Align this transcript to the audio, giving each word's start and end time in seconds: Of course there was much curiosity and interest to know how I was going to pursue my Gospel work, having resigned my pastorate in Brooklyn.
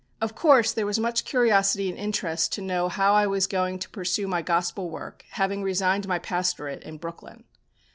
Of 0.19 0.33
course 0.33 0.71
there 0.71 0.87
was 0.87 0.97
much 0.97 1.25
curiosity 1.25 1.87
and 1.87 1.95
interest 1.95 2.51
to 2.53 2.61
know 2.63 2.89
how 2.89 3.13
I 3.13 3.27
was 3.27 3.45
going 3.45 3.77
to 3.77 3.89
pursue 3.91 4.27
my 4.27 4.41
Gospel 4.41 4.89
work, 4.89 5.23
having 5.33 5.61
resigned 5.61 6.07
my 6.07 6.17
pastorate 6.17 6.81
in 6.81 6.97
Brooklyn. 6.97 7.43